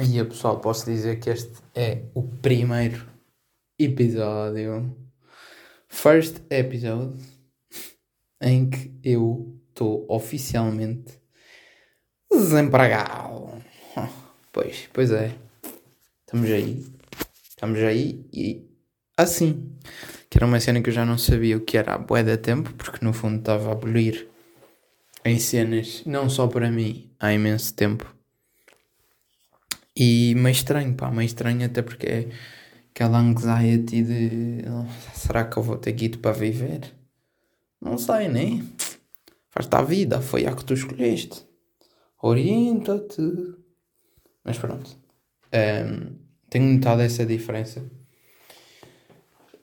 [0.00, 3.04] E a pessoal, posso dizer que este é o primeiro
[3.76, 4.96] episódio,
[5.88, 7.20] first episode,
[8.40, 11.20] em que eu estou oficialmente
[12.30, 13.58] desempregado.
[14.50, 15.34] Pois, pois é.
[16.20, 16.86] Estamos aí.
[17.48, 18.66] Estamos aí e
[19.16, 19.76] assim.
[20.30, 22.36] Que era uma cena que eu já não sabia o que era a bué da
[22.36, 24.26] tempo, porque no fundo estava a abolir
[25.24, 28.17] em cenas, não só para mim, há imenso tempo.
[29.98, 32.28] E meio estranho, pá, meio estranho até porque é
[32.90, 34.62] aquela anxiety de
[35.12, 36.94] será que eu vou ter guito para viver?
[37.80, 38.64] Não sei, né?
[39.50, 41.44] Faz-te a vida, foi a que tu escolheste.
[42.22, 43.22] Orienta-te.
[44.44, 44.96] Mas pronto.
[45.52, 46.16] Um,
[46.48, 47.84] tenho notado essa diferença.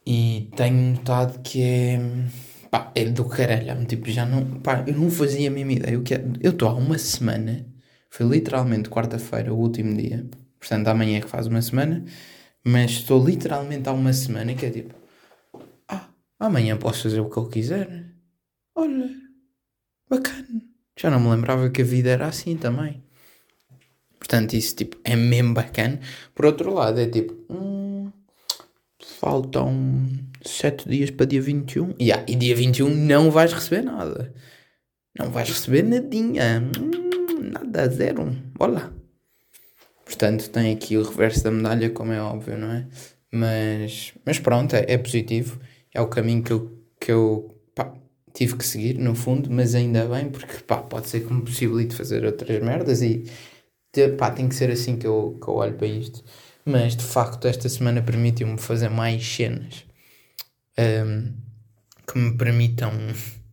[0.06, 2.00] E tenho notado que é.
[2.70, 3.86] Pá, é do caralho.
[3.86, 4.60] Tipo, já não.
[4.60, 6.02] Pá, eu não fazia a mesma ideia.
[6.42, 7.66] Eu estou há uma semana
[8.16, 10.26] foi literalmente quarta-feira, o último dia.
[10.58, 12.06] Portanto, amanhã é que faz uma semana.
[12.64, 14.96] Mas estou literalmente há uma semana que é tipo:
[15.86, 16.08] Ah,
[16.40, 18.06] amanhã posso fazer o que eu quiser.
[18.74, 19.10] Olha,
[20.10, 20.62] bacana.
[20.98, 23.04] Já não me lembrava que a vida era assim também.
[24.18, 26.00] Portanto, isso tipo, é mesmo bacana.
[26.34, 28.10] Por outro lado, é tipo: hum,
[29.20, 30.08] Faltam
[30.42, 31.94] 7 dias para dia 21.
[32.00, 34.34] Yeah, e dia 21 não vais receber nada.
[35.20, 36.64] Não vais receber nadinha.
[36.64, 38.26] Hum, nada, zero,
[38.58, 38.94] bola.
[40.06, 42.88] Portanto, tem aqui o reverso da medalha, como é óbvio, não é?
[43.32, 45.60] Mas, mas pronto, é, é positivo.
[45.94, 47.94] É o caminho que eu, que eu pá,
[48.34, 51.96] tive que seguir, no fundo, mas ainda bem, porque pá, pode ser que me possibilite
[51.96, 53.24] fazer outras merdas e
[54.18, 56.24] pá, tem que ser assim que eu, que eu olho para isto.
[56.66, 59.86] Mas de facto, esta semana permitiu-me fazer mais cenas
[60.78, 61.34] um,
[62.08, 62.92] que me permitam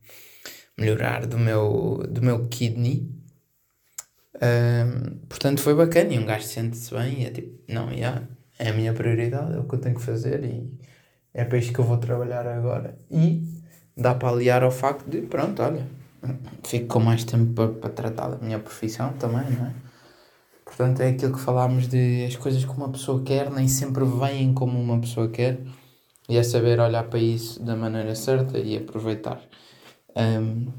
[0.78, 3.21] melhorar do meu, do meu kidney
[5.28, 8.22] portanto, foi bacana e um gajo sente-se bem e é tipo, não, yeah,
[8.58, 10.70] é a minha prioridade, é o que eu tenho que fazer e
[11.34, 12.96] é para isto que eu vou trabalhar agora.
[13.10, 13.42] E
[13.96, 15.86] dá para aliar ao facto de, pronto, olha,
[16.64, 19.74] fico com mais tempo para, para tratar da minha profissão também, não é?
[20.64, 24.54] Portanto, é aquilo que falámos de as coisas que uma pessoa quer nem sempre vêm
[24.54, 25.60] como uma pessoa quer
[26.28, 29.40] e é saber olhar para isso da maneira certa e aproveitar.
[30.16, 30.72] Um,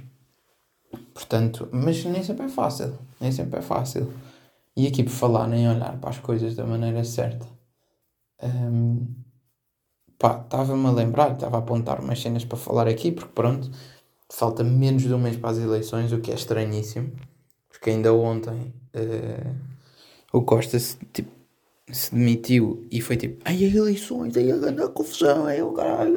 [1.14, 2.98] Portanto, mas nem sempre é fácil.
[3.20, 4.12] Nem sempre é fácil.
[4.76, 7.46] E aqui por falar nem olhar para as coisas da maneira certa.
[8.42, 9.08] Um,
[10.18, 13.70] pá, estava-me a lembrar, estava a apontar umas cenas para falar aqui, porque pronto,
[14.30, 17.12] falta menos de um mês para as eleições, o que é estranhíssimo.
[17.70, 19.56] Porque ainda ontem uh,
[20.31, 21.31] o Costa se, tipo,
[21.92, 26.14] se demitiu e foi tipo, ai, as eleições, ai, a grande confusão, ai, o caralho,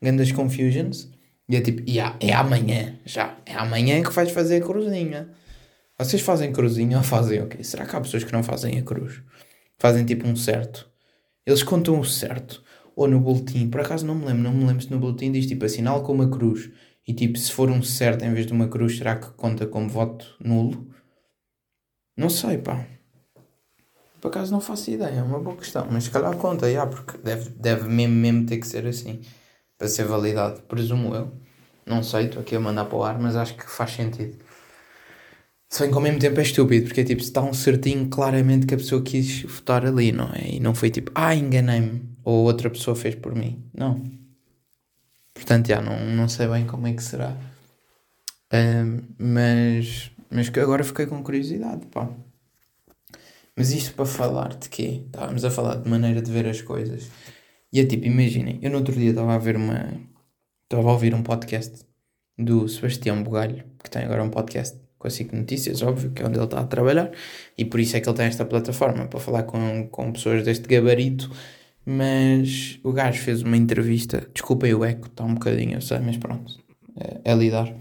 [0.00, 1.08] grandes confusions.
[1.50, 3.36] E é tipo, yeah, é amanhã, já.
[3.44, 5.28] É amanhã que vais fazer a cruzinha.
[5.98, 7.64] Vocês fazem cruzinha ou fazem o quê?
[7.64, 9.20] Será que há pessoas que não fazem a cruz?
[9.76, 10.88] Fazem tipo um certo.
[11.44, 12.62] Eles contam o certo.
[12.94, 15.44] Ou no boletim, por acaso não me lembro, não me lembro se no boletim diz
[15.44, 16.70] tipo assinal com uma cruz.
[17.04, 19.88] E tipo, se for um certo em vez de uma cruz, será que conta como
[19.88, 20.86] voto nulo?
[22.16, 22.86] Não sei, pá.
[24.20, 25.88] Por acaso não faço ideia, é uma boa questão.
[25.90, 29.20] Mas se calhar conta, já, porque deve, deve mesmo, mesmo ter que ser assim
[29.80, 31.32] para ser validado, presumo eu.
[31.86, 34.36] Não sei, estou aqui a mandar para o ar, mas acho que faz sentido.
[35.70, 38.66] Se bem que ao mesmo tempo é estúpido, porque é tipo, está um certinho claramente
[38.66, 40.56] que a pessoa quis votar ali, não é?
[40.56, 43.64] E não foi tipo, ah, enganei-me, ou outra pessoa fez por mim.
[43.72, 44.04] Não.
[45.32, 47.34] Portanto, já, não, não sei bem como é que será.
[48.52, 52.06] Um, mas, mas que agora fiquei com curiosidade, pá.
[53.56, 55.04] Mas isto para falar de quê?
[55.06, 57.08] Estávamos a falar de maneira de ver as coisas.
[57.72, 60.00] E é tipo, imaginem, eu no outro dia estava a ver uma.
[60.64, 61.84] Estava a ouvir um podcast
[62.38, 66.26] do Sebastião Bugalho, que tem agora um podcast com a SIC Notícias, óbvio, que é
[66.26, 67.10] onde ele está a trabalhar,
[67.56, 70.68] e por isso é que ele tem esta plataforma para falar com, com pessoas deste
[70.68, 71.30] gabarito.
[71.86, 76.16] Mas o gajo fez uma entrevista, desculpem o eco, está um bocadinho, eu sei, mas
[76.18, 76.58] pronto,
[76.96, 77.74] é, é lidar.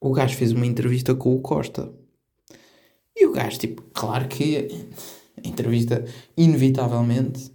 [0.00, 1.90] O gajo fez uma entrevista com o Costa.
[3.16, 4.68] E o gajo, tipo, claro que
[5.42, 6.04] a entrevista,
[6.36, 7.51] inevitavelmente,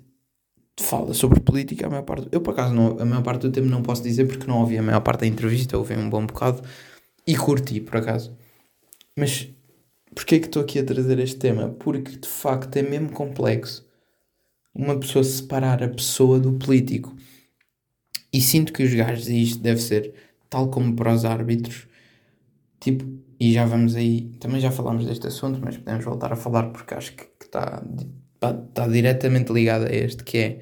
[0.80, 2.28] fala sobre política a maior parte.
[2.32, 4.78] Eu, por acaso, não, a maior parte do tempo não posso dizer porque não ouvi
[4.78, 6.62] a maior parte da entrevista, ouvi um bom bocado
[7.26, 8.36] e curti, por acaso.
[9.16, 9.50] Mas
[10.14, 11.70] porquê é que estou aqui a trazer este tema?
[11.70, 13.88] Porque de facto é mesmo complexo
[14.74, 17.16] uma pessoa separar a pessoa do político.
[18.32, 20.14] E sinto que os gajos, e isto deve ser
[20.50, 21.88] tal como para os árbitros,
[22.80, 23.04] tipo,
[23.40, 26.94] e já vamos aí, também já falámos deste assunto, mas podemos voltar a falar porque
[26.94, 27.84] acho que está
[28.42, 30.60] está diretamente ligado a este, que é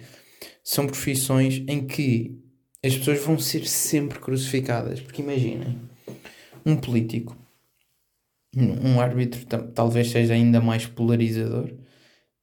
[0.64, 2.40] são profissões em que
[2.84, 5.00] as pessoas vão ser sempre crucificadas.
[5.00, 5.78] Porque imaginem,
[6.66, 7.38] um político
[8.58, 11.74] um árbitro talvez seja ainda mais polarizador,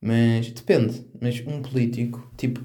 [0.01, 1.07] mas depende.
[1.21, 2.61] Mas um político, tipo,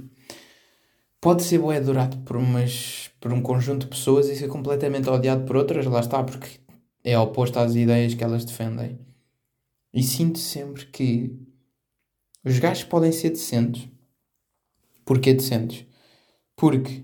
[1.21, 5.45] pode ser bué adorado por, umas, por um conjunto de pessoas e ser completamente odiado
[5.45, 6.59] por outras, lá está, porque
[7.03, 8.99] é oposto às ideias que elas defendem.
[9.93, 11.39] E sinto sempre que
[12.47, 13.87] os gajos podem ser decentes.
[15.05, 15.85] Porquê decentes?
[16.55, 17.03] Porque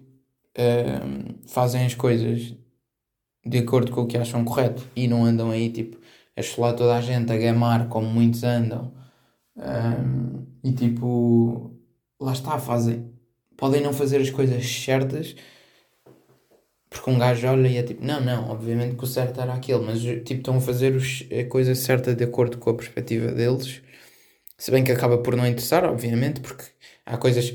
[0.57, 2.55] uh, fazem as coisas
[3.45, 5.97] de acordo com o que acham correto e não andam aí tipo
[6.35, 8.91] a esfolar toda a gente, a gamar como muitos andam.
[9.55, 11.71] Um, e tipo,
[12.19, 13.13] lá está, fazem.
[13.55, 15.35] Podem não fazer as coisas certas
[16.93, 19.83] porque um gajo olha e é tipo, não, não, obviamente que o certo era aquele,
[19.83, 23.81] mas tipo, estão a fazer os, a coisa certa de acordo com a perspectiva deles.
[24.63, 26.63] Se bem que acaba por não interessar, obviamente, porque
[27.05, 27.53] há coisas.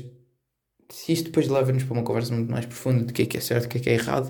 [0.91, 3.41] Se isto depois leva-nos para uma conversa muito mais profunda de que é que é
[3.41, 4.29] certo, o que é que é errado,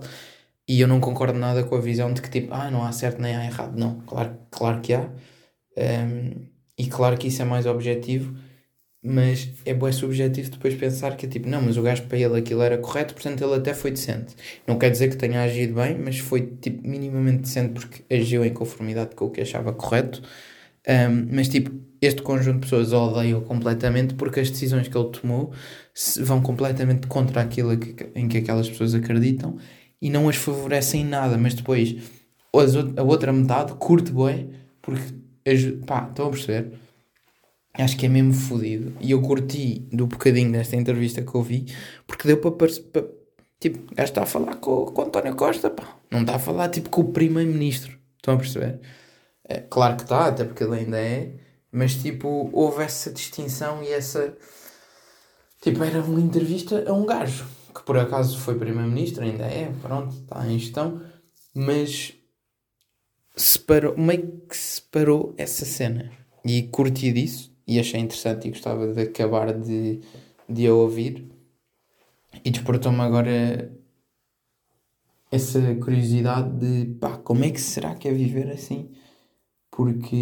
[0.66, 3.22] e eu não concordo nada com a visão de que tipo, ah, não há certo
[3.22, 3.78] nem há errado.
[3.78, 5.10] Não, claro, claro que há.
[5.78, 6.48] Um,
[6.78, 8.34] e claro que isso é mais objetivo,
[9.04, 12.62] mas é bem subjetivo depois pensar que tipo, não, mas o gajo para ele aquilo
[12.62, 14.36] era correto, portanto ele até foi decente.
[14.66, 18.54] Não quer dizer que tenha agido bem, mas foi tipo minimamente decente porque agiu em
[18.54, 20.22] conformidade com o que achava correto.
[20.88, 25.52] Um, mas tipo, este conjunto de pessoas odeia completamente porque as decisões que ele tomou
[26.22, 27.74] vão completamente contra aquilo
[28.16, 29.58] em que aquelas pessoas acreditam
[30.02, 31.96] e não as favorecem em nada, mas depois
[32.98, 34.52] a outra metade curte bem
[34.82, 35.14] porque
[35.86, 36.80] pá, estão a perceber?
[37.74, 38.94] Acho que é mesmo fodido.
[39.00, 41.66] E eu curti do bocadinho desta entrevista que eu vi,
[42.08, 42.52] porque deu para.
[42.92, 43.06] para
[43.60, 45.98] tipo, o gajo está a falar com, com António Costa, pá.
[46.12, 47.98] Não está a falar tipo com o primeiro-ministro.
[48.18, 48.80] Estão a perceber?
[49.48, 51.32] É, claro que está, até porque ele ainda é.
[51.72, 54.36] Mas tipo, houve essa distinção e essa.
[55.62, 60.16] Tipo, era uma entrevista a um gajo que por acaso foi primeiro-ministro, ainda é, pronto,
[60.16, 61.02] está em gestão,
[61.54, 62.14] mas
[63.36, 66.12] separou, meio que separou essa cena.
[66.44, 70.02] E curti disso e achei interessante e gostava de acabar de,
[70.48, 71.30] de a ouvir.
[72.44, 73.72] E despertou-me agora
[75.32, 78.92] essa curiosidade de pá, como é que será que é viver assim?
[79.72, 80.16] Porque,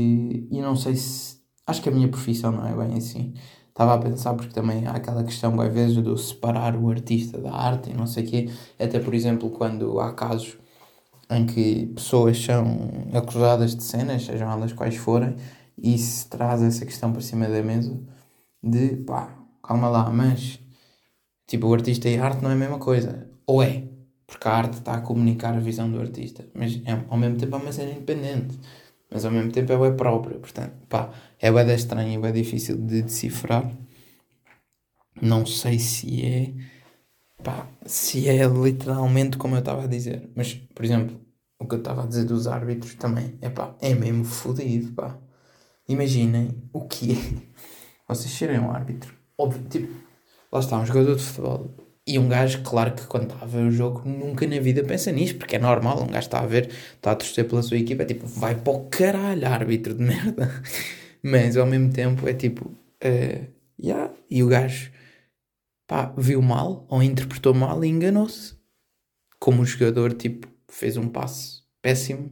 [0.52, 1.37] e não sei se.
[1.68, 3.34] Acho que a minha profissão não é bem assim.
[3.70, 7.54] Estava a pensar porque também há aquela questão, às vezes, do separar o artista da
[7.54, 8.50] arte e não sei o quê.
[8.80, 10.58] Até, por exemplo, quando há casos
[11.30, 12.66] em que pessoas são
[13.14, 15.36] acusadas de cenas, sejam elas quais forem,
[15.78, 18.00] e se traz essa questão para cima da mesa
[18.64, 19.30] de pá,
[19.64, 20.60] calma lá, mas
[21.48, 23.30] tipo, o artista e a arte não é a mesma coisa.
[23.46, 23.84] Ou é,
[24.26, 27.56] porque a arte está a comunicar a visão do artista, mas é, ao mesmo tempo
[27.56, 28.60] é uma cena independente,
[29.12, 32.78] mas ao mesmo tempo é bem própria, portanto, pá, é bem estranho e bem difícil
[32.78, 33.72] de decifrar.
[35.22, 36.54] Não sei se é
[37.44, 40.30] pá, se é literalmente como eu estava a dizer.
[40.36, 41.20] Mas, por exemplo,
[41.60, 45.18] o que eu estava a dizer dos árbitros também, é pá, é mesmo fodido, pá.
[45.88, 47.16] Imaginem o que é
[48.08, 49.16] vocês serem um árbitro.
[49.38, 49.94] Óbvio, tipo,
[50.52, 51.87] lá está, um jogador de futebol.
[52.08, 55.12] E um gajo, claro que quando está a ver o jogo, nunca na vida pensa
[55.12, 58.04] nisto, porque é normal, um gajo está a ver, está a torcer pela sua equipa,
[58.04, 60.50] é tipo, vai para o caralho, árbitro de merda.
[61.22, 64.14] Mas ao mesmo tempo é tipo, uh, yeah.
[64.30, 64.90] e o gajo
[65.86, 68.56] pá, viu mal ou interpretou mal e enganou-se.
[69.38, 72.32] Como o jogador, tipo, fez um passe péssimo,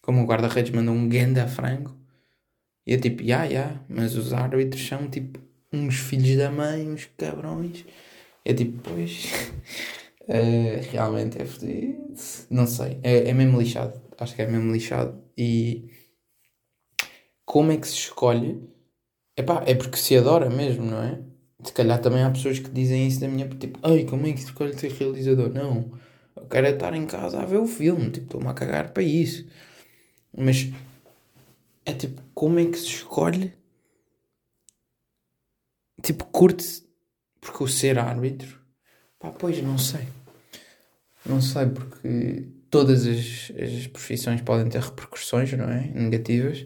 [0.00, 1.96] como o guarda-redes mandou um ganda frango.
[2.86, 5.40] E é tipo, yeah, yeah, mas os árbitros são tipo
[5.72, 7.84] uns filhos da mãe, uns cabrões.
[8.44, 9.50] É tipo, pois,
[10.22, 12.14] uh, realmente é fodido.
[12.50, 14.00] Não sei, é, é mesmo lixado.
[14.18, 15.22] Acho que é mesmo lixado.
[15.36, 15.88] E
[17.44, 18.62] como é que se escolhe?
[19.36, 21.20] Epá, é porque se adora mesmo, não é?
[21.64, 23.48] Se calhar também há pessoas que dizem isso da minha.
[23.48, 25.50] Tipo, ai, como é que se escolhe ser realizador?
[25.52, 25.92] Não,
[26.36, 28.10] eu quero é estar em casa a ver o filme.
[28.10, 29.46] Tipo, estou-me a cagar para isso.
[30.36, 30.70] Mas
[31.84, 33.52] é tipo, como é que se escolhe?
[36.02, 36.81] Tipo, curte-se.
[37.42, 38.58] Porque o ser árbitro.
[39.18, 40.06] Pá, pois não sei.
[41.26, 45.88] Não sei, porque todas as, as profissões podem ter repercussões, não é?
[45.88, 46.64] Negativas.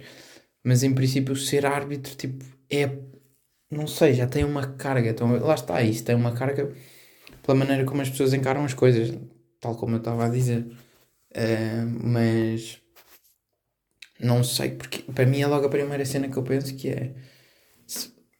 [0.62, 2.86] Mas em princípio, o ser árbitro, tipo, é
[3.70, 5.10] não sei, já tem uma carga.
[5.10, 6.72] Então, lá está, isso tem uma carga
[7.42, 9.16] pela maneira como as pessoas encaram as coisas,
[9.60, 10.66] tal como eu estava a dizer.
[11.32, 12.80] Uh, mas
[14.20, 17.14] não sei, porque para mim é logo a primeira cena que eu penso que é.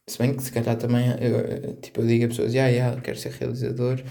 [0.09, 3.19] Se, bem que se calhar também eu, tipo, eu digo a pessoas, ah, yeah, quero
[3.19, 4.03] ser realizador,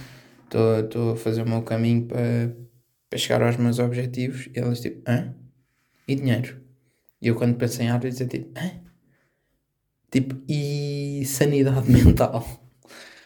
[0.45, 2.55] estou a fazer o meu caminho para,
[3.09, 5.33] para chegar aos meus objetivos, e elas tipo, hã?
[6.07, 6.61] E dinheiro?
[7.21, 8.71] E eu quando penso em árvores é tipo, hã?
[10.11, 12.45] Tipo, e sanidade mental.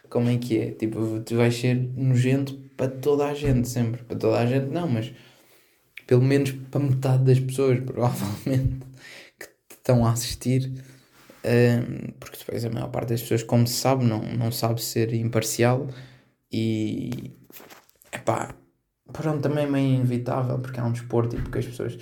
[0.09, 0.71] Como é que é?
[0.71, 4.03] Tipo, tu vais ser nojento para toda a gente, sempre.
[4.03, 5.13] Para toda a gente, não, mas
[6.07, 8.79] pelo menos para metade das pessoas, provavelmente,
[9.39, 10.71] que estão a assistir.
[11.43, 15.13] Um, porque depois a maior parte das pessoas, como se sabe, não, não sabe ser
[15.13, 15.87] imparcial
[16.51, 17.31] e
[18.11, 18.53] epá,
[19.13, 21.97] pronto, também é meio inevitável porque é um desporto e porque as pessoas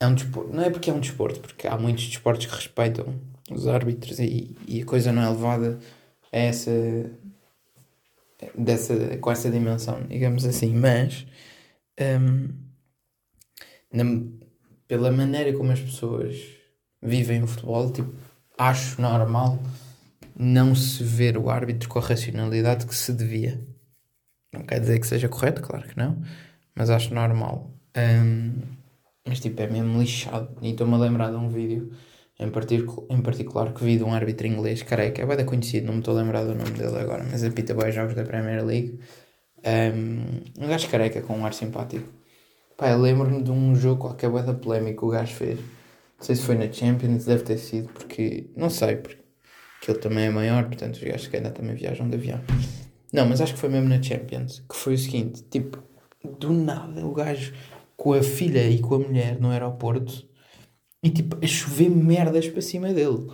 [0.00, 3.20] é um desporto, não é porque é um desporto, porque há muitos desportos que respeitam
[3.50, 5.78] os árbitros e, e a coisa não é levada
[6.32, 6.70] a essa
[8.56, 11.26] dessa, com essa dimensão, digamos assim, mas
[12.00, 12.48] um,
[13.92, 14.04] na,
[14.86, 16.57] pela maneira como as pessoas
[17.02, 18.12] vivem o futebol, tipo,
[18.56, 19.58] acho normal
[20.38, 23.60] não se ver o árbitro com a racionalidade que se devia.
[24.52, 26.22] Não quer dizer que seja correto, claro que não,
[26.74, 27.74] mas acho normal.
[27.96, 28.54] Um,
[29.26, 30.56] mas tipo, é mesmo lixado.
[30.62, 31.90] E estou-me a lembrar de um vídeo
[32.38, 35.94] em, particu em particular que vi de um árbitro inglês, careca, é bem conhecido, não
[35.94, 38.98] me estou a lembrar do nome dele agora, mas apita bem jogos da Premier League.
[39.58, 42.08] Um, um gajo careca com um ar simpático.
[42.76, 45.58] Pá, lembro-me de um jogo qualquer da polémica que o gajo fez.
[46.18, 48.50] Não sei se foi na Champions, deve ter sido, porque.
[48.56, 49.18] Não sei, porque
[49.86, 52.40] ele também é maior, portanto os gajos que ainda também viajam de avião.
[53.12, 55.82] Não, mas acho que foi mesmo na Champions, que foi o seguinte, tipo,
[56.38, 57.54] do nada o gajo
[57.96, 60.28] com a filha e com a mulher no aeroporto
[61.02, 63.26] e tipo a chover merdas para cima dele.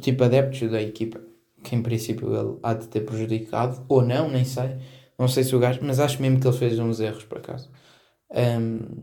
[0.00, 1.20] Tipo adeptos da equipa,
[1.62, 4.76] que em princípio ele há de ter prejudicado, ou não, nem sei.
[5.18, 7.70] Não sei se o gajo, mas acho mesmo que ele fez uns erros por acaso.
[8.30, 9.02] Um,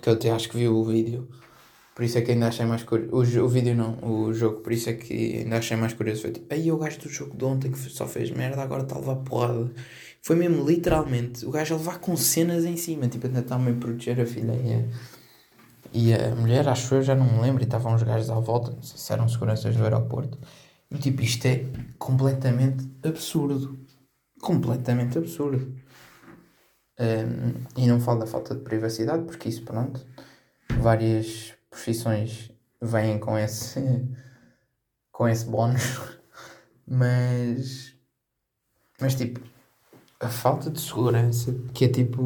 [0.00, 1.28] que eu até acho que viu o vídeo.
[1.94, 3.40] Por isso é que ainda achei mais curioso.
[3.40, 6.22] O, o vídeo não, o jogo, por isso é que ainda achei mais curioso.
[6.22, 8.96] Foi tipo, aí o gajo do jogo de ontem que só fez merda, agora está
[8.96, 9.70] a levar porrada.
[10.22, 13.76] Foi mesmo literalmente o gajo a levar com cenas em cima, tipo, ainda está meio
[13.76, 14.84] a proteger a filha e a,
[15.92, 18.70] e a mulher, acho eu, já não me lembro, e estavam os gajos à volta,
[18.70, 20.38] não sei se eram seguranças do aeroporto.
[20.90, 21.66] E tipo, isto é
[21.98, 23.78] completamente absurdo.
[24.40, 25.74] Completamente absurdo.
[26.98, 30.00] Um, e não falo da falta de privacidade, porque isso, pronto,
[30.78, 33.80] várias profissões vêm com esse,
[35.10, 35.82] com esse bónus.
[36.84, 37.96] Mas,
[39.00, 39.40] mas tipo,
[40.20, 42.20] a falta de segurança, que é tipo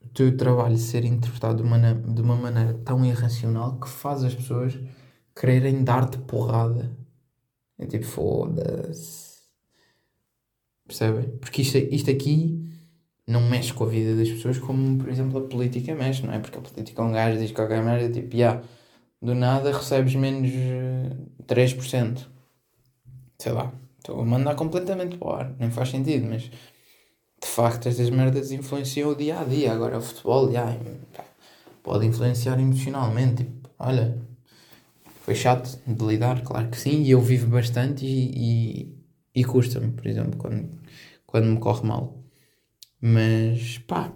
[0.00, 4.34] o teu trabalho ser interpretado de uma, de uma maneira tão irracional que faz as
[4.34, 4.78] pessoas
[5.34, 6.94] quererem dar-te porrada.
[7.78, 9.42] É tipo, foda-se.
[10.86, 11.36] Percebem?
[11.38, 12.63] Porque isto, isto aqui
[13.26, 16.38] não mexe com a vida das pessoas como, por exemplo, a política mexe, não é?
[16.38, 18.62] Porque a política é um gajo diz qualquer merda, tipo, yeah,
[19.20, 20.50] do nada recebes menos
[21.46, 22.18] 3%.
[22.20, 22.34] Eh,
[23.38, 23.72] Sei lá.
[23.98, 28.52] Estou a mandar completamente para o ar, nem faz sentido, mas de facto estas merdas
[28.52, 29.72] influenciam o dia a dia.
[29.72, 30.76] Agora o futebol já,
[31.82, 33.44] pode influenciar emocionalmente.
[33.44, 34.18] Tipo, olha,
[35.22, 38.88] foi chato de lidar, claro que sim, e eu vivo bastante e,
[39.34, 40.68] e, e custa-me, por exemplo, quando,
[41.26, 42.23] quando me corre mal.
[43.00, 44.12] Mas pá,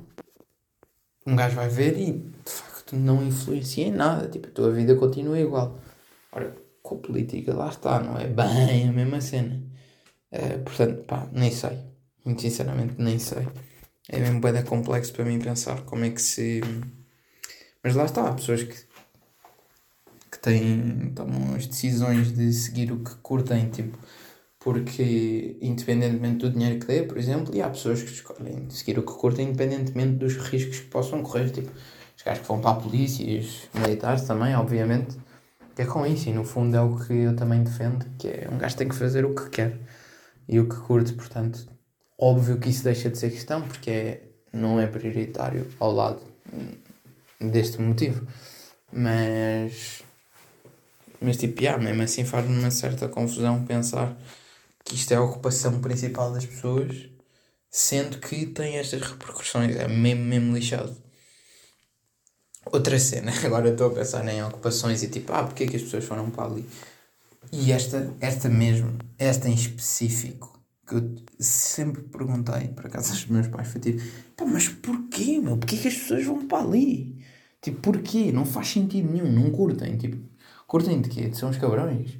[1.26, 4.94] um gajo vai ver e de facto não influencia em nada, tipo, a tua vida
[4.96, 5.78] continua igual.
[6.32, 9.62] Ora, com a política lá está, não é bem a mesma cena.
[10.32, 11.78] Uh, portanto, pá, nem sei.
[12.24, 13.46] Muito sinceramente, nem sei.
[14.08, 16.60] É mesmo bem complexo para mim pensar como é que se.
[17.82, 18.74] Mas lá está, há pessoas que,
[20.30, 23.98] que têm, tomam as decisões de seguir o que curtem, tipo,
[24.60, 29.02] porque independentemente do dinheiro que dê, por exemplo, e há pessoas que escolhem seguir o
[29.02, 31.70] que curtem independentemente dos riscos que possam correr, tipo,
[32.16, 35.16] os gajos que vão para a polícia e os militares também, obviamente,
[35.76, 38.58] é com isso, e no fundo é o que eu também defendo, que é um
[38.58, 39.78] gajo tem que fazer o que quer
[40.48, 41.68] e o que curte, portanto,
[42.18, 44.22] óbvio que isso deixa de ser questão porque é,
[44.52, 46.20] não é prioritário ao lado
[47.40, 48.26] deste motivo.
[48.92, 50.02] Mas,
[51.20, 54.16] mas tipo, yeah, mesmo assim faz-me uma certa confusão pensar
[54.84, 57.08] que isto é a ocupação principal das pessoas,
[57.70, 59.76] sendo que tem estas repercussões.
[59.76, 60.96] É mesmo, mesmo lixado.
[62.66, 65.82] Outra cena, agora estou a pensar em ocupações e tipo, ah, porque é que as
[65.82, 66.68] pessoas foram para ali?
[67.52, 73.46] E esta, esta mesmo, esta em específico, que eu sempre perguntei para casa dos meus
[73.46, 74.02] pais, foi tipo,
[74.36, 75.56] pá, mas porquê, meu?
[75.56, 77.18] Porquê que as pessoas vão para ali?
[77.60, 78.32] Tipo, porquê?
[78.32, 79.96] Não faz sentido nenhum, não curtem.
[79.96, 80.18] Tipo,
[80.66, 81.32] curtem de quê?
[81.34, 82.18] São os cabrões?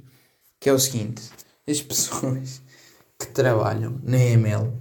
[0.59, 1.23] Que é o seguinte,
[1.69, 2.61] as pessoas
[3.17, 4.71] que trabalham na EML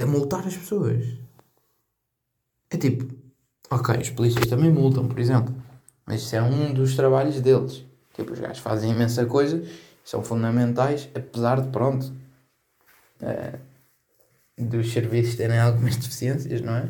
[0.00, 1.04] a multar as pessoas.
[2.70, 3.12] É tipo,
[3.70, 5.54] ok, os polícias também multam, por exemplo,
[6.06, 7.84] mas isso é um dos trabalhos deles.
[8.14, 9.62] Tipo, os gajos fazem imensa coisa,
[10.04, 12.12] são fundamentais, apesar de, pronto,
[13.20, 13.58] uh,
[14.58, 16.88] dos serviços terem algumas deficiências, não é?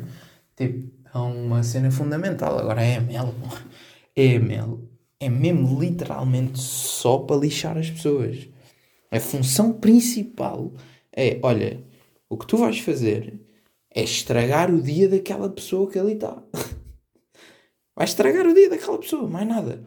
[0.55, 2.57] Tipo, é uma cena fundamental.
[2.57, 3.33] Agora, a EML,
[4.17, 8.47] a EML é mesmo literalmente só para lixar as pessoas.
[9.13, 10.71] A função principal
[11.11, 11.83] é, olha,
[12.27, 13.39] o que tu vais fazer
[13.93, 16.41] é estragar o dia daquela pessoa que ali está.
[17.95, 19.83] Vai estragar o dia daquela pessoa, mais nada.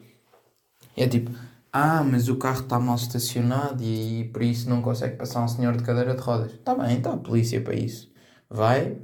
[0.97, 1.31] É tipo,
[1.79, 5.77] ah, mas o carro está mal estacionado e, por isso não consegue passar um senhor
[5.77, 6.53] de cadeira de rodas.
[6.55, 8.11] Está bem, está a polícia para isso.
[8.49, 8.97] Vai,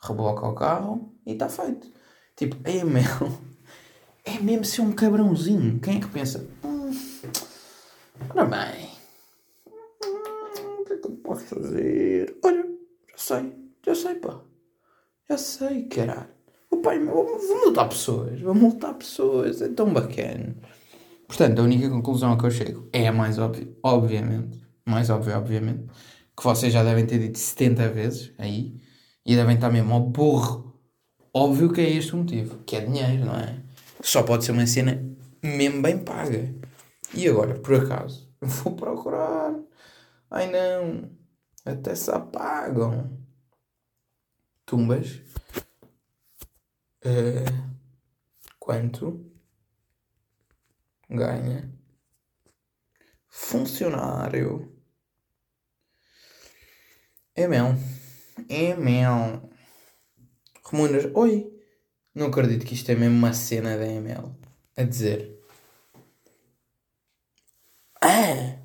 [0.00, 1.86] reboca o carro e está feito.
[2.34, 3.38] Tipo, é mesmo,
[4.24, 5.78] é mesmo ser um cabrãozinho.
[5.78, 6.44] Quem é que pensa?
[6.64, 6.90] Hum,
[8.30, 8.90] ora bem,
[10.04, 12.36] hum, o que é que eu posso fazer?
[12.42, 12.64] Olha,
[13.10, 13.54] já sei,
[13.86, 14.40] já sei, pá.
[15.28, 16.28] Já sei, caralho.
[16.70, 20.56] O pai, vou multar pessoas, vou multar pessoas, é tão bacana.
[21.26, 25.38] Portanto, a única conclusão a que eu chego é a mais óbvia, obviamente, mais óbvia,
[25.38, 25.86] obviamente,
[26.36, 28.80] que vocês já devem ter dito 70 vezes aí,
[29.24, 30.72] e devem estar mesmo ao burro.
[31.34, 33.62] Óbvio que é este o motivo, que é dinheiro, não é?
[34.02, 35.02] Só pode ser uma cena
[35.42, 36.54] mesmo bem paga.
[37.14, 39.54] E agora, por acaso, vou procurar.
[40.30, 41.10] Ai não,
[41.64, 43.21] até se apagam.
[44.72, 45.20] Tumbas.
[47.04, 47.76] Uh,
[48.58, 49.30] quanto
[51.10, 51.70] ganha
[53.28, 54.74] funcionário?
[57.34, 57.74] É mel.
[58.48, 59.50] É mel.
[60.64, 61.12] Remuneras.
[61.16, 61.52] Oi!
[62.14, 64.34] Não acredito que isto é mesmo uma cena da ML.
[64.74, 65.38] A dizer.
[68.00, 68.58] Ah!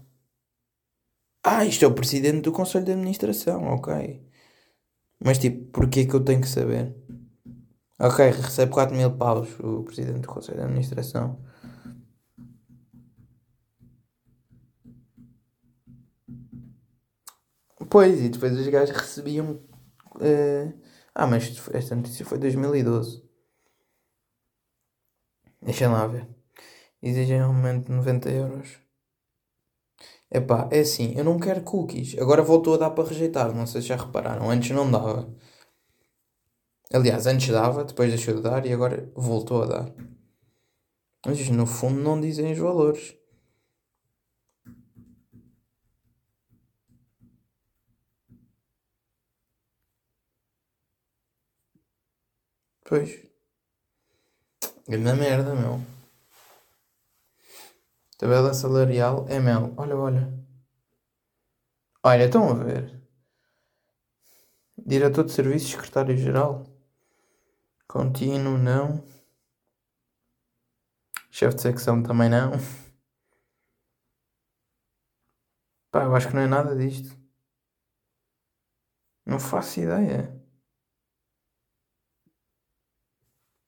[1.44, 4.26] Ah, isto é o presidente do Conselho de Administração, ok.
[5.24, 6.96] Mas tipo, porquê que eu tenho que saber?
[8.00, 11.42] Ok, recebe 4 mil paus o presidente do Conselho de Administração.
[17.90, 19.54] Pois, e depois os gajos recebiam.
[20.16, 20.74] Uh...
[21.16, 23.24] Ah, mas esta notícia foi 2012.
[25.62, 26.28] Deixa lá ver.
[27.02, 28.87] Exigem um aumento de 90 euros.
[30.32, 32.18] Epá, é assim, eu não quero cookies.
[32.20, 34.50] Agora voltou a dar para rejeitar, não sei se já repararam.
[34.50, 35.34] Antes não dava.
[36.94, 39.94] Aliás, antes dava, depois deixou de dar e agora voltou a dar.
[41.26, 43.16] Mas no fundo não dizem os valores.
[52.84, 53.28] Pois.
[54.88, 55.97] Grande merda, meu.
[58.18, 59.74] Tabela salarial ML.
[59.78, 60.34] Olha, olha.
[62.04, 63.00] Olha, estão a ver.
[64.78, 66.66] Diretor de Serviços, Secretário-Geral.
[67.88, 69.04] Contínuo, não.
[71.30, 72.52] Chefe de secção também não.
[75.92, 77.16] Pá, eu acho que não é nada disto.
[79.26, 80.34] Não faço ideia.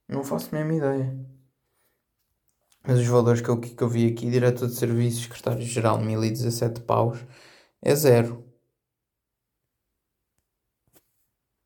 [0.07, 1.28] Não faço mesmo ideia.
[2.89, 7.19] Mas os valores que eu, que eu vi aqui, diretor de serviços, secretário-geral, 1017 paus,
[7.83, 8.43] é zero.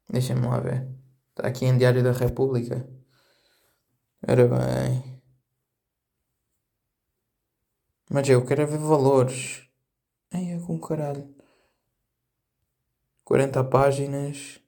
[0.10, 0.86] Deixa-me lá ver.
[1.30, 2.86] Está aqui em Diário da República.
[4.28, 5.22] Ora bem.
[8.12, 9.66] Mas eu quero é ver valores.
[10.30, 11.34] Ai, é com caralho.
[13.24, 14.63] 40 páginas.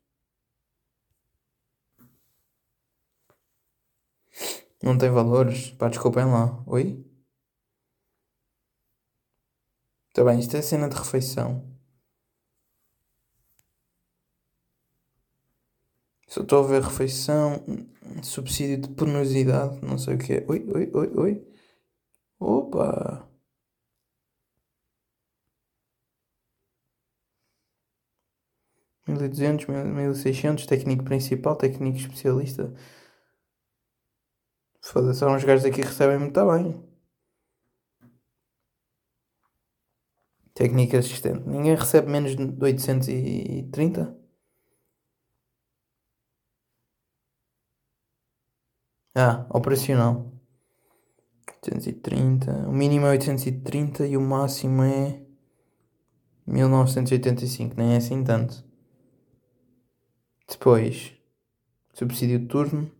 [4.86, 5.71] Não tem valores?
[5.71, 6.63] Pá, desculpem lá.
[6.67, 7.04] Oi?
[10.10, 11.76] Está bem, isto é cena de refeição.
[16.28, 17.63] Só estou a ver refeição,
[18.24, 20.45] subsídio de penosidade, não sei o que é.
[20.48, 21.48] Oi, oi, oi, oi.
[22.39, 23.28] Opa!
[29.08, 32.71] Mil e duzentos, mil e seiscentos, técnico principal, técnico especialista.
[34.86, 36.80] Foda-se, uns gajos aqui recebem muito bem.
[40.54, 41.41] Técnica assistente.
[41.48, 44.15] Ninguém recebe menos de 830?
[49.15, 50.32] Ah, operacional.
[51.48, 52.69] 830.
[52.69, 55.19] O mínimo é 830 e o máximo é
[56.45, 57.76] 1985.
[57.76, 58.63] Nem é assim tanto.
[60.48, 61.12] Depois,
[61.91, 62.95] subsídio de turno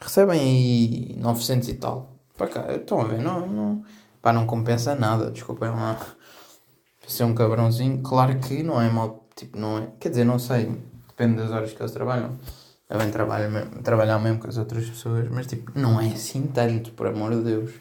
[0.00, 2.14] recebem aí 900 e tal.
[2.36, 3.84] Para cá, estão a ver, não, não,
[4.20, 5.98] pá, não compensa nada, desculpem lá.
[7.06, 10.74] Ser um cabrãozinho, claro que não é mal, tipo, não é, quer dizer, não sei,
[11.08, 12.38] depende das horas que eles trabalham.
[12.88, 16.92] Devem trabalhar mesmo, trabalhar mesmo com as outras pessoas, mas tipo, não é assim tanto,
[16.92, 17.72] por amor de Deus.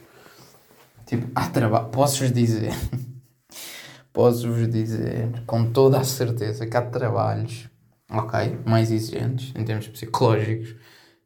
[1.05, 2.73] Tipo, há trabalho, posso-vos dizer,
[4.13, 7.69] posso-vos dizer com toda a certeza que há trabalhos,
[8.09, 10.75] ok, mais exigentes em termos psicológicos,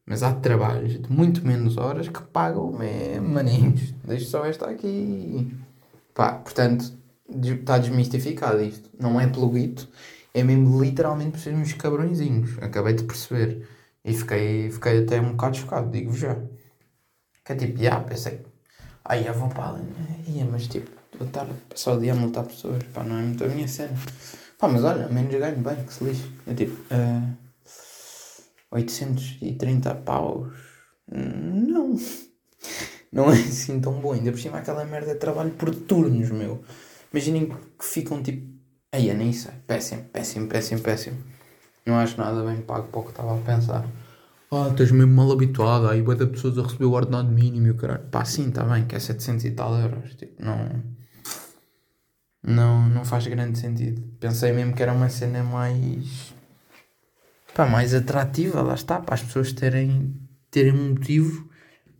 [0.07, 3.93] mas há trabalhos de muito menos horas que pagam mesmo, maninhos.
[4.05, 5.53] Deixa só esta aqui.
[6.13, 6.93] Pá, portanto,
[7.29, 8.89] está desmistificado isto.
[8.97, 9.87] Não é pelo guito,
[10.33, 12.57] é mesmo literalmente por sermos cabrõezinhos.
[12.61, 13.67] Acabei de perceber.
[14.05, 16.37] E fiquei, fiquei até um bocado chocado, digo já.
[17.43, 18.41] Que é tipo, já, pensei.
[19.03, 19.83] Ai, eu vou para ali.
[20.27, 20.89] Ia, mas tipo,
[21.19, 22.81] vou estar passar o dia a multar pessoas.
[22.93, 23.91] Pá, não é muito a minha cena.
[24.57, 26.31] Pá, mas olha, menos ganho bem, que se lixe.
[26.47, 27.46] É tipo, uh,
[28.71, 30.53] 830 paus.
[31.11, 31.95] Não.
[33.11, 34.13] Não é assim tão bom.
[34.13, 36.63] Ainda por cima aquela merda de trabalho por turnos, meu.
[37.11, 38.57] Imaginem que ficam tipo.
[38.91, 39.53] Aí, nem sei.
[39.65, 41.17] Péssimo, péssimo, péssimo, péssimo.
[41.85, 43.85] Não acho nada bem pago para o que estava a pensar.
[44.51, 45.87] Ah, estás mesmo mal habituado.
[45.87, 48.05] Aí, boa pessoas a receber o ordenado mínimo e o caralho.
[48.09, 50.15] Pá, sim, está bem, que é 700 e tal euros.
[50.15, 50.83] Tipo, não.
[52.43, 54.01] Não, não faz grande sentido.
[54.19, 56.33] Pensei mesmo que era uma cena mais.
[57.57, 60.13] Pá, mais atrativa, lá está, para as pessoas terem,
[60.51, 61.49] terem um motivo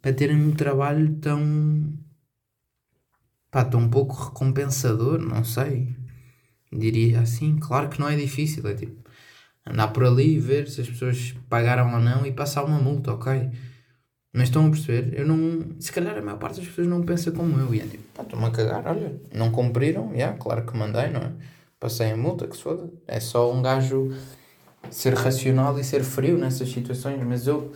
[0.03, 1.97] para terem um trabalho tão.
[3.49, 5.95] pá, tão pouco recompensador, não sei.
[6.71, 9.01] Diria assim, claro que não é difícil, é tipo
[9.65, 13.13] andar por ali e ver se as pessoas pagaram ou não e passar uma multa,
[13.13, 13.49] ok?
[14.31, 15.19] Mas estão a perceber?
[15.19, 15.75] Eu não.
[15.79, 17.73] Se calhar a maior parte das pessoas não pensa como eu.
[17.73, 21.21] E é tipo, pá, estou-me a cagar, olha, não cumpriram, yeah, claro que mandei, não
[21.21, 21.33] é?
[21.79, 22.91] Passei a multa, que se foda.
[23.07, 24.11] É só um gajo
[24.91, 27.71] ser racional e ser frio nessas situações, mas eu.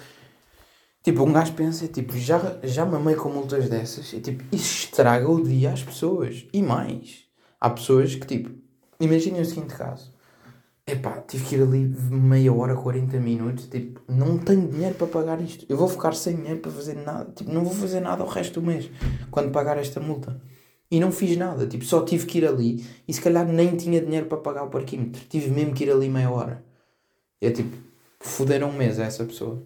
[1.03, 5.29] Tipo, um gajo pensa, tipo, já, já mamei com multas dessas e tipo, isso estraga
[5.29, 6.45] o dia às pessoas.
[6.53, 7.21] E mais.
[7.59, 8.51] Há pessoas que, tipo,
[8.99, 10.11] imaginem o seguinte caso
[10.85, 13.67] Epá, tive que ir ali meia hora, 40 minutos.
[13.67, 15.65] Tipo, não tenho dinheiro para pagar isto.
[15.69, 17.31] Eu vou ficar sem dinheiro para fazer nada.
[17.33, 18.89] Tipo, não vou fazer nada o resto do mês
[19.29, 20.41] quando pagar esta multa.
[20.89, 21.65] E não fiz nada.
[21.67, 24.69] Tipo, só tive que ir ali e se calhar nem tinha dinheiro para pagar o
[24.69, 25.21] parquímetro.
[25.29, 26.63] Tive mesmo que ir ali meia hora.
[27.41, 27.75] É tipo,
[28.19, 29.65] foderam um mês a essa pessoa.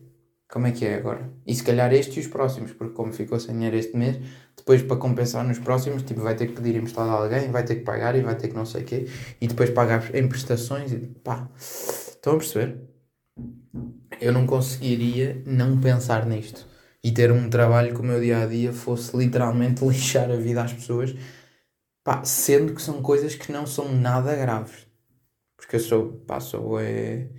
[0.50, 1.30] Como é que é agora?
[1.46, 4.18] E se calhar este e os próximos, porque como ficou sem dinheiro este mês,
[4.56, 7.76] depois para compensar nos próximos, tipo, vai ter que pedir emprestado a alguém, vai ter
[7.76, 9.08] que pagar e vai ter que não sei o quê,
[9.42, 11.50] e depois pagar em prestações e pá.
[11.58, 12.80] Estão a perceber?
[14.22, 16.66] Eu não conseguiria não pensar nisto
[17.04, 20.64] e ter um trabalho que o meu dia a dia fosse literalmente lixar a vida
[20.64, 21.16] às pessoas,
[22.04, 24.88] pá, sendo que são coisas que não são nada graves.
[25.58, 27.30] Porque eu sou, pá, sou, é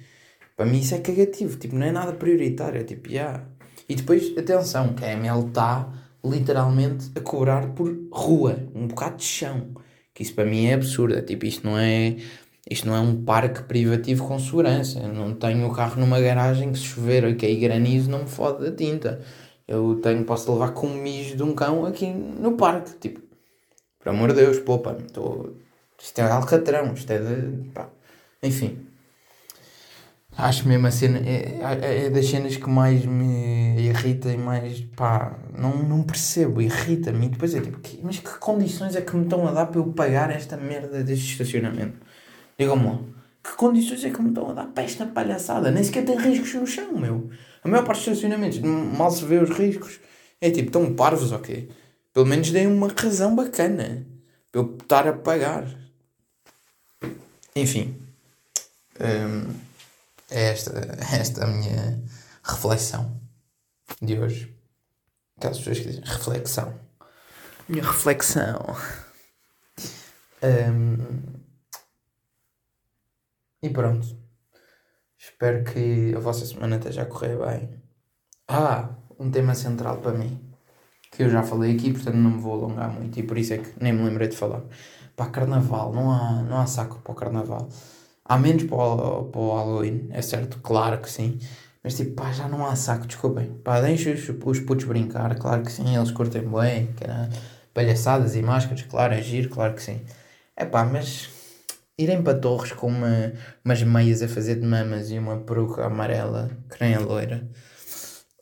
[0.57, 3.45] para mim isso é cagativo, tipo, não é nada prioritário, é tipo, yeah.
[3.89, 5.93] E depois, atenção, que a ML está
[6.25, 9.69] literalmente a cobrar por rua, um bocado de chão.
[10.15, 12.17] Que isso para mim é absurdo, é tipo, isto não é...
[12.69, 14.99] Isto não é um parque privativo com segurança.
[14.99, 18.29] Eu não tenho o carro numa garagem que se chover ou cair granizo não me
[18.29, 19.21] fode a tinta.
[19.69, 22.93] Eu tenho, posso levar com um mijo de um cão aqui no parque.
[22.99, 23.21] Tipo,
[24.01, 25.55] por amor de Deus, poupa Tô...
[26.01, 27.71] Isto é alcatrão, isto é de.
[27.71, 27.89] Pá.
[28.43, 28.86] Enfim.
[30.39, 34.81] Acho mesmo a cena, é, é, é das cenas que mais me irrita e mais,
[34.95, 37.27] pá, não, não percebo, irrita-me.
[37.27, 39.81] E depois é tipo, que, mas que condições é que me estão a dar para
[39.81, 41.97] eu pagar esta merda deste estacionamento?
[42.59, 42.99] Digam-me lá,
[43.43, 45.71] que condições é que me estão a dar para esta palhaçada?
[45.71, 47.31] Nem sequer tem riscos no chão, meu.
[47.65, 50.01] A maior parte dos estacionamentos, mal se vê os riscos.
[50.41, 51.71] É tipo, estão parvos, ok?
[52.13, 54.07] Pelo menos deem uma razão bacana
[54.53, 55.67] para eu estar a pagar.
[57.55, 57.97] Enfim.
[59.01, 59.66] Um,
[60.31, 60.73] é esta,
[61.13, 62.03] esta a minha
[62.43, 63.21] reflexão
[64.01, 64.57] de hoje.
[65.37, 66.75] Aquelas pessoas que dizem reflexão.
[67.69, 68.77] Minha reflexão.
[70.43, 71.37] Um,
[73.63, 74.17] e pronto.
[75.19, 77.83] Espero que a vossa semana esteja a correr bem.
[78.49, 80.41] Ah, um tema central para mim.
[81.11, 83.19] Que eu já falei aqui, portanto não me vou alongar muito.
[83.19, 84.63] E por isso é que nem me lembrei de falar.
[85.17, 87.69] Para carnaval, não há, não há saco para o carnaval.
[88.29, 91.39] Há menos para o, para o Halloween, é certo, claro que sim.
[91.83, 93.53] Mas tipo, pá, já não há saco, desculpem.
[93.63, 96.89] Pá, deixem os, os putos brincar, claro que sim, eles curtem bem,
[97.73, 100.01] palhaçadas e máscaras, claro, é claro que sim.
[100.57, 101.31] É pá, mas
[101.99, 103.33] irem para torres com uma,
[103.65, 107.49] umas meias a fazer de mamas e uma peruca amarela, que nem a loira,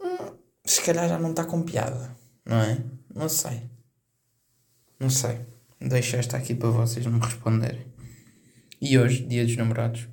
[0.01, 2.11] hum, se calhar já não está com piada,
[2.47, 2.79] não é?
[3.15, 3.63] Não sei.
[4.99, 5.39] Não sei.
[5.81, 7.94] Deixo esta aqui para vocês me responderem.
[8.87, 10.07] E hoje, dia dos namorados.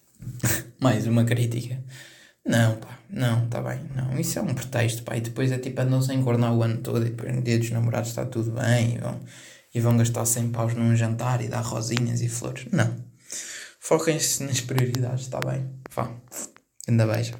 [0.80, 1.82] Mais uma crítica.
[2.46, 4.16] Não, pá, não, tá bem, não.
[4.16, 5.16] Isso é um pretexto, pá.
[5.16, 7.68] E depois é tipo andam sem encornar o ano todo e depois no dia dos
[7.70, 9.20] namorados está tudo bem e vão,
[9.74, 12.66] e vão gastar 100 paus num jantar e dar rosinhas e flores.
[12.70, 12.94] Não.
[13.80, 15.68] Foquem-se nas prioridades, está bem?
[15.92, 16.08] Vá.
[16.86, 17.34] Ainda beijo.